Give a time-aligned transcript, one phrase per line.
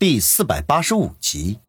[0.00, 1.60] 第四百八十五集，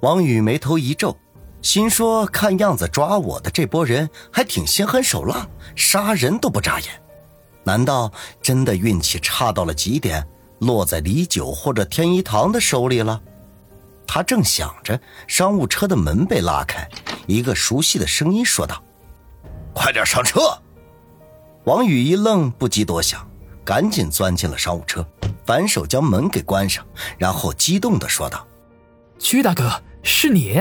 [0.00, 1.14] 王宇眉头一皱，
[1.60, 6.88] 心说：“看样子抓我的这波人还挺心狠手辣，杀人都不眨眼。
[7.62, 10.26] 难道真的运气差到了极点，
[10.60, 13.20] 落在李九或者天一堂的手里了？”
[14.08, 14.98] 他正想着，
[15.28, 16.88] 商务车的门被拉开，
[17.26, 18.82] 一个熟悉的声音说道
[19.76, 20.40] ：“快点上车！”
[21.64, 23.25] 王宇一愣，不及多想，
[23.66, 25.06] 赶紧钻进了商务车。
[25.44, 26.84] 反手将门给关上，
[27.18, 28.46] 然后激动的说道
[29.18, 30.60] ：“居大哥，是你！”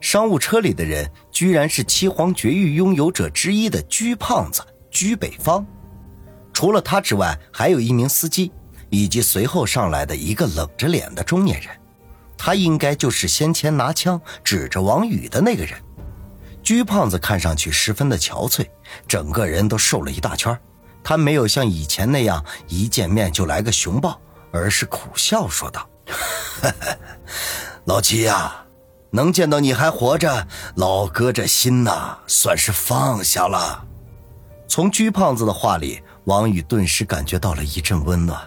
[0.00, 5.66] 商务车里的人居然是七皇绝域拥有者之一的居胖子居北方。
[6.54, 8.50] 除了他之外，还有一名司机，
[8.88, 11.68] 以及随后上来的一个冷着脸的中年人。
[12.38, 15.78] 他应该就是先前拿枪指着王宇的那个人。
[16.62, 18.66] 居胖子看上去十分的憔悴，
[19.06, 20.58] 整个人都瘦了一大圈。
[21.08, 24.20] 他没有像以前那样一见面就来个熊抱，
[24.50, 25.88] 而是苦笑说道
[27.86, 28.64] ：“老七呀，
[29.10, 33.84] 能见到你还活着，老哥这心呐算是放下了。”
[34.66, 38.42] 从鞠胖子的话里，王宇顿时感觉到了一阵温暖。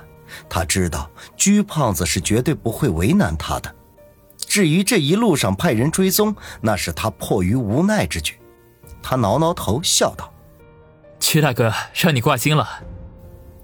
[0.50, 3.74] 他知道鞠胖子是绝对不会为难他的。
[4.38, 8.38] 至于这一路上派人追踪，那是他迫于无奈之举。
[9.02, 10.30] 他挠挠头，笑道。
[11.20, 12.68] 屈大哥，让你挂心了。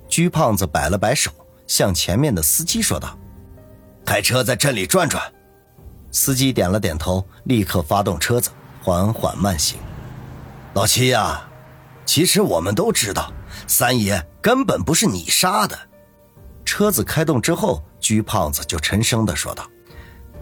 [0.08, 1.32] 鞠胖子摆了摆手，
[1.68, 3.18] 向前面的司机说道
[4.06, 5.24] ：“开车在镇里转转。”
[6.12, 8.50] 司机点了点头，立刻发动车子，
[8.82, 9.78] 缓缓慢行。
[10.74, 11.42] 老七呀，
[12.06, 13.32] 其实我们都知道，
[13.68, 15.78] 三爷根本不是你杀的。
[16.64, 19.66] 车子开动之后，鞠胖子就沉声的说道：“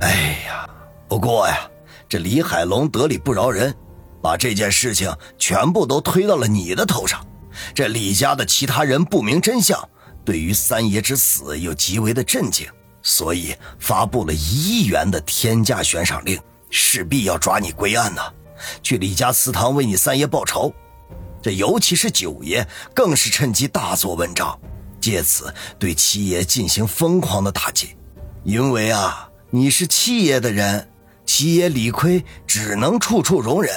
[0.01, 0.69] 哎呀，
[1.07, 1.69] 不过呀，
[2.09, 3.73] 这李海龙得理不饶人。”
[4.23, 7.27] 把这件事情全部都推到了你的头上，
[7.75, 9.77] 这李家的其他人不明真相，
[10.23, 12.65] 对于三爷之死又极为的震惊，
[13.01, 18.31] 所以发布了一亿元的天价悬赏令，势必要抓你归案呐，
[18.81, 20.73] 去李家祠堂为你三爷报仇。
[21.41, 24.57] 这尤其是九爷，更是趁机大做文章，
[25.01, 27.97] 借此对七爷进行疯狂的打击，
[28.45, 30.89] 因为啊，你是七爷的人，
[31.25, 33.69] 七爷理亏只能处处容忍。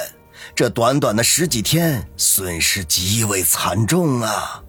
[0.57, 4.63] 这短短的十几天，损失极为惨重啊！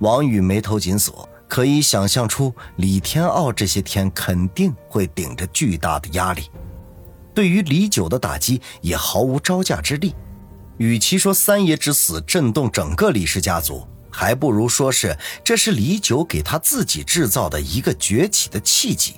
[0.00, 6.50] 王宇眉头紧锁，可以想象出李天傲这些天肯定会顶着巨大的压力，
[7.32, 10.12] 对于李九的打击也毫无招架之力。
[10.78, 19.14] 与其说三爷之死震动整个李氏家族，还不如说是这是李九给他自己制造的一个崛起的契机。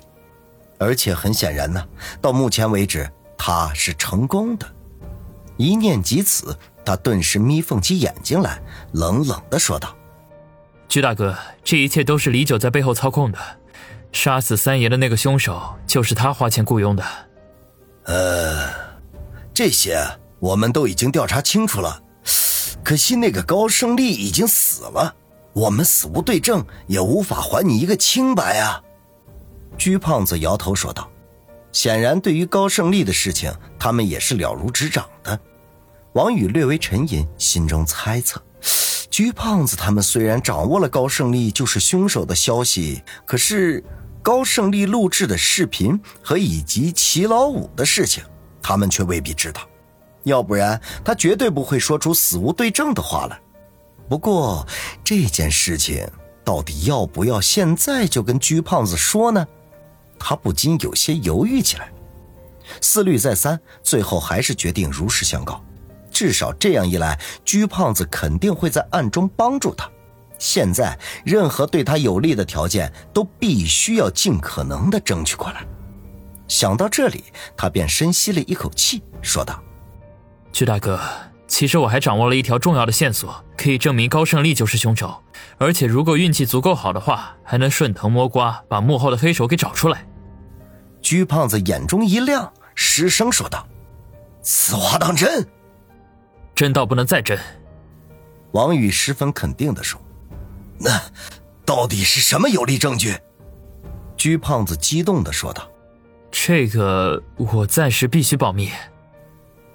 [0.77, 1.83] 而且很显然呢，
[2.21, 4.75] 到目前为止他是成功的。
[5.59, 8.61] 一念及此，他顿时眯缝起眼睛来，
[8.93, 9.93] 冷冷的说道
[10.87, 13.37] ：“居大哥，这一切都是李九在背后操控的，
[14.13, 17.03] 杀死三爷的那个凶手就是他花钱雇佣的。”
[18.07, 18.69] 呃，
[19.53, 20.01] 这些
[20.39, 22.01] 我们都已经调查清楚了，
[22.81, 25.13] 可惜那个高胜利已经死了，
[25.51, 28.81] 我们死无对证，也无法还你一个清白啊。”
[29.77, 31.11] 居胖子摇头说道。
[31.71, 35.39] 显然，对于高胜利的事情，他们也是了如指掌的。
[36.13, 38.41] 王宇略微沉吟，心中猜测：
[39.11, 43.83] 居胖子他们虽然掌握了高胜利就是凶手的消息，可是
[44.23, 48.23] 高胜利录制的视频和以及齐老五的事情，
[48.59, 49.61] 他们却未必知道。
[50.23, 53.39] 要不然，他绝对不会说出死无对证的话来。
[54.09, 54.65] 不过，
[55.03, 56.09] 这件事情
[56.43, 59.47] 到底要不要现在就跟居胖子说呢？
[60.17, 61.93] 他不禁有些犹豫起来，
[62.81, 65.63] 思虑再三，最后还是决定如实相告。
[66.19, 69.89] 至少这样一来，居胖子肯定会在暗中帮助他。
[70.37, 75.65] 现在，任何对他有利的条件都必须要尽可能的争取过来。
[76.45, 77.23] 想到这里，
[77.55, 79.63] 他便深吸了一口气，说道
[80.51, 80.99] ：“居大哥，
[81.47, 85.23] 其实我还掌握了一条重要的线索，可以证明高胜利就是凶手。
[85.57, 90.05] 而且，如果运气足够好的话，还能顺藤摸瓜，把幕后的黑手给找出来。”
[91.01, 93.65] 居胖子眼中一亮，失声说道
[94.43, 95.47] ：“此话当真？”
[96.59, 97.39] 真到不能再真，
[98.51, 99.97] 王宇十分肯定的说
[100.77, 101.01] ：“那
[101.65, 103.17] 到底是什么有力证据？”
[104.17, 105.71] 居胖子激动的说道
[106.29, 108.69] ：“这个我暂时必须保密。”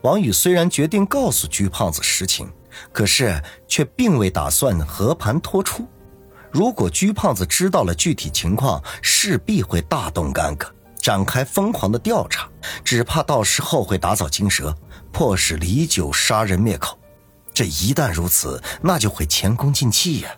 [0.04, 2.52] 王宇虽然决定告诉居胖子实情，
[2.92, 5.88] 可是却并未打算和盘托出。
[6.50, 10.70] 如果居胖子知道了具体情况，势必会大动干戈，
[11.04, 12.48] 展开疯狂的调查，
[12.82, 14.74] 只怕到时候会打草惊蛇。
[15.12, 16.98] 迫使李九杀人灭口，
[17.52, 20.30] 这一旦如此，那就会前功尽弃呀。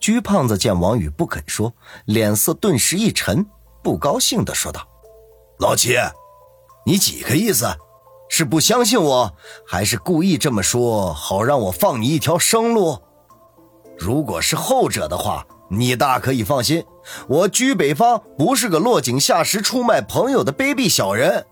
[0.00, 1.72] 鞠胖子见王宇不肯说，
[2.06, 3.46] 脸色顿时一沉，
[3.80, 4.84] 不高兴的说道
[5.60, 5.94] ：“老七，
[6.84, 7.68] 你几个意思？
[8.28, 13.00] 是不相信我，还是故意这么说，好让我放你一条生路？
[13.96, 16.84] 如果是后者的话，你大可以放心，
[17.28, 21.46] 我居北方不是个落井下石、出卖朋友的卑鄙小人。”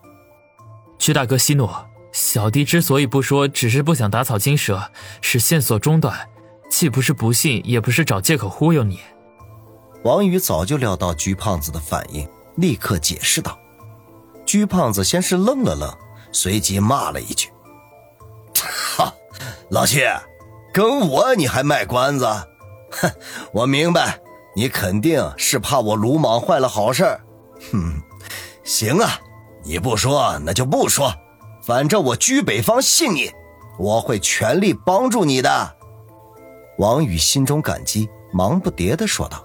[0.99, 1.69] 鞠大哥息怒，
[2.13, 4.91] 小弟之所以不说，只是不想打草惊蛇，
[5.21, 6.29] 使线索中断。
[6.71, 9.01] 既不是不信，也不是找借口忽悠你。
[10.03, 13.59] 王宇早就料到鞠胖子的反应，立刻解释道
[14.45, 15.93] ：“鞠胖子先是愣了愣，
[16.33, 17.49] 随即骂了一句
[18.97, 19.13] ：‘哈，
[19.71, 20.01] 老七，
[20.73, 22.27] 跟我你还卖关子？
[23.00, 23.11] 哼，
[23.52, 24.20] 我明白，
[24.55, 27.05] 你肯定是怕我鲁莽坏了好事。
[27.73, 28.00] 哼，
[28.62, 29.20] 行啊，
[29.64, 31.12] 你不说那就不说，
[31.62, 33.31] 反正我居北方信你，
[33.79, 35.76] 我会全力帮助你的。’”
[36.79, 39.44] 王宇心中感激，忙不迭的说道：“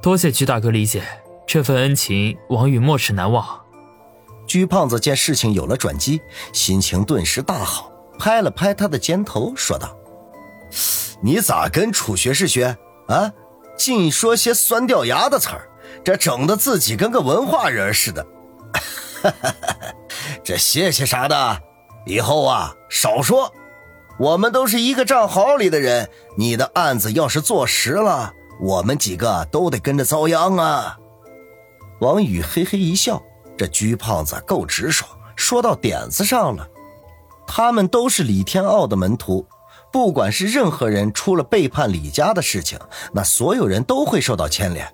[0.00, 1.02] 多谢居大哥理解，
[1.46, 3.60] 这份恩情，王宇没齿难忘。”
[4.48, 6.20] 居胖子见事情有了转机，
[6.52, 9.94] 心情顿时大好，拍了拍他的肩头，说道
[11.22, 12.76] ：“你咋跟楚学士学
[13.08, 13.32] 啊？
[13.76, 15.68] 净说些酸掉牙的词儿，
[16.04, 18.26] 这整的自己跟个文化人似的。
[20.44, 21.60] 这谢谢啥的，
[22.06, 23.52] 以后啊少说。”
[24.18, 30.98] 我们都是一个账号里的人，你的案子要是坐实了，我们几个都得跟着遭殃啊！
[32.00, 33.22] 王宇嘿嘿一笑，
[33.56, 36.68] 这鞠胖子够直爽，说到点子上了。
[37.46, 39.46] 他们都是李天傲的门徒，
[39.92, 42.78] 不管是任何人出了背叛李家的事情，
[43.12, 44.86] 那所有人都会受到牵连。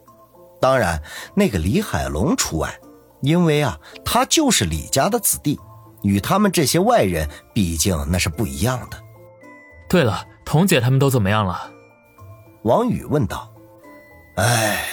[0.61, 1.03] 当然，
[1.35, 2.75] 那个李海龙除外，
[3.21, 5.61] 因为啊，他就是李家的子弟，
[6.03, 8.97] 与他们这些外人，毕竟那是不一样的。
[9.89, 11.71] 对了，童姐他们都怎么样了？
[12.63, 13.53] 王宇问道。
[14.37, 14.85] 哎，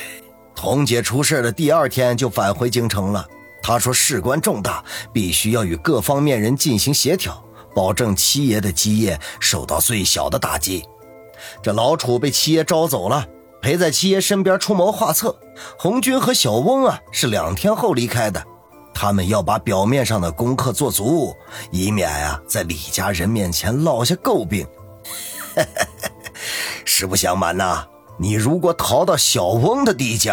[0.54, 3.28] 童姐出事的第二天就返回京城了。
[3.62, 4.84] 她说事关重大，
[5.14, 10.86] 必须要与各方面人进行协调，保证七爷的基业受到最小的打击。
[11.62, 13.28] 这老楚被七爷招走了，
[13.62, 15.38] 陪在七爷身边出谋划策。
[15.78, 18.44] 红军和小翁啊，是两天后离开的。
[18.94, 21.36] 他们要把表面上的功课做足，
[21.72, 24.66] 以免呀在李家人面前落下诟病。
[26.86, 27.86] 实不相瞒呐，
[28.18, 30.32] 你如果逃到小翁的地界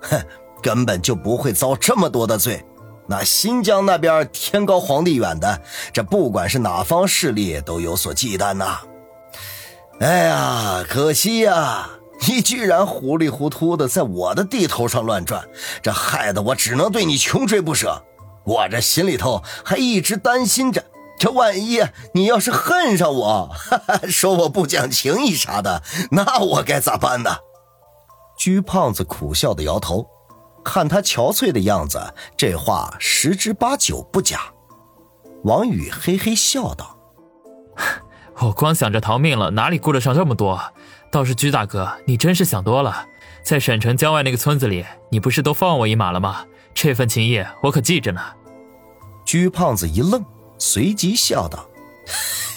[0.00, 0.22] 哼，
[0.62, 2.64] 根本就不会遭这么多的罪。
[3.06, 5.60] 那新疆那边天高皇帝远的，
[5.92, 8.78] 这不管是哪方势力都有所忌惮呐。
[10.00, 11.90] 哎呀，可惜呀，
[12.26, 15.46] 你居然糊里糊涂的在我的地头上乱转，
[15.82, 18.02] 这害得我只能对你穷追不舍。
[18.44, 20.84] 我这心里头还一直担心着。
[21.18, 21.80] 这万一
[22.14, 27.36] 你要是恨上我，哈哈，说我不讲情义啥的，那我该咋办呢？
[28.36, 30.04] 鞠胖子苦笑的摇头，
[30.64, 32.00] 看他憔悴的样子，
[32.36, 34.40] 这话十之八九不假。
[35.44, 36.96] 王宇嘿嘿笑道
[38.40, 40.60] ：“我光想着逃命了，哪里顾得上这么多？
[41.10, 43.06] 倒是鞠大哥，你真是想多了。
[43.42, 46.44] 在省城郊外那个村子里，你不是都放我一马了吗？
[46.74, 48.20] 这份情谊我可记着呢。”
[49.26, 50.24] 鞠胖子一愣。
[50.58, 51.68] 随即笑道：“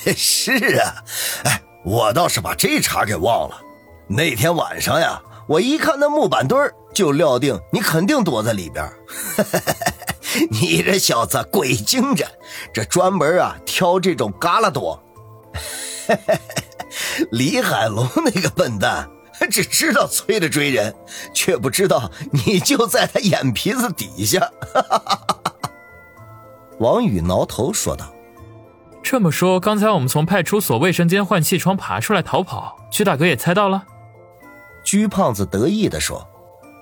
[0.15, 1.03] 是啊，
[1.45, 3.59] 哎，我倒是把这茬给忘了。
[4.07, 8.89] 那天晚上呀，我一看那木板墩就料定你肯定躲在里边。
[10.49, 12.25] 你这小子鬼精着，
[12.73, 14.99] 这专门啊挑这种旮旯躲。
[17.31, 19.09] 李海龙那个笨蛋，
[19.51, 20.95] 只知道催着追人，
[21.33, 24.49] 却不知道你就在他眼皮子底下。”
[26.79, 28.05] 王宇挠头说道
[29.01, 33.85] ：“这么说，刚才我们从派出所卫生间换气窗爬出来逃跑，徐大哥也猜到了。”
[34.83, 36.27] 鞠胖子得意地说：“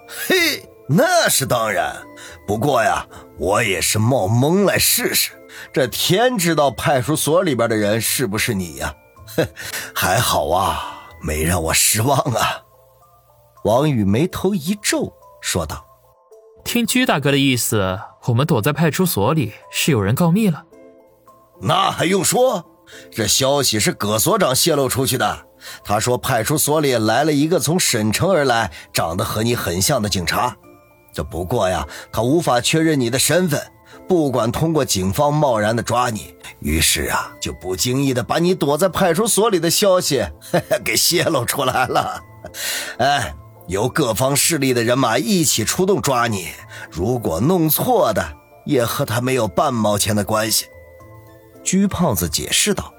[0.08, 1.96] 嘿，那是当然。
[2.48, 3.06] 不过呀，
[3.38, 5.32] 我也是冒蒙来试试。
[5.72, 8.94] 这天知道派出所里边的人是不是你呀？
[9.38, 9.48] 哼，
[9.94, 12.64] 还好啊，没让我失望啊。”
[13.64, 15.86] 王宇眉头一皱，说道
[16.66, 20.64] ：“听居大哥的意思。”我们躲在派出所里，是有人告密了。
[21.62, 22.66] 那还用说？
[23.12, 25.46] 这消息是葛所长泄露出去的。
[25.84, 30.56] 他说派出所里来了一个从省城而来、长得和你很像的警察。
[31.14, 33.62] 这不过呀，他无法确认你的身份，
[34.08, 40.26] 不管通过警方贸然的抓你，于是啊，就不经意的把你躲在派出所里的消息
[40.84, 42.22] 给泄露出来了。
[42.98, 43.36] 哎。
[43.68, 46.50] 由各方势力的人马一起出动抓你，
[46.92, 48.22] 如果弄错的，
[48.66, 50.66] 也和他没有半毛钱的关系。”
[51.64, 52.93] 鞠胖子解释道。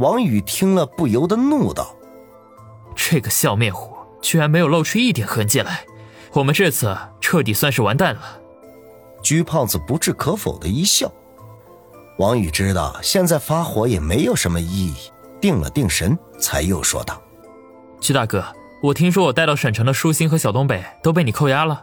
[0.00, 1.94] 王宇听了不由得怒道
[2.96, 5.84] ：“这个笑面虎，居然没有露出一点痕迹来，
[6.32, 8.40] 我们这次彻底算是完蛋了。
[9.22, 11.12] 鞠胖子不置可否的一笑。
[12.16, 14.94] 王宇知道现在发火也没有什么意义，
[15.38, 17.20] 定了定神，才又说道
[18.00, 18.42] ：“鞠大哥，
[18.82, 21.82] 我听说我带到省城的舒心和小东北都被你扣押了。”